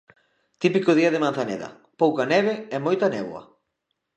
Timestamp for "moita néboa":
2.85-3.41